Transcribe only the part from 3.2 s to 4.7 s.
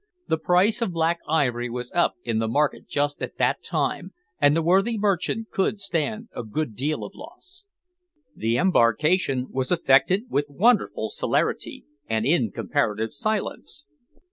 at that time, and the